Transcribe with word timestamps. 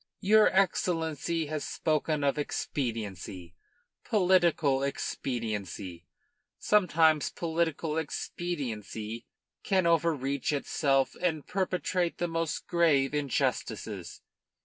"Your 0.21 0.47
Excellency 0.47 1.45
has 1.45 1.63
spoken 1.63 2.23
of 2.23 2.39
expediency 2.39 3.53
political 4.03 4.81
expediency. 4.81 6.07
Sometimes 6.57 7.29
political 7.29 7.99
expediency 7.99 9.27
can 9.61 9.85
overreach 9.85 10.53
itself 10.53 11.15
and 11.21 11.45
perpetrate 11.45 12.17
the 12.17 12.27
most 12.27 12.65
grave 12.65 13.13
injustices. 13.13 14.21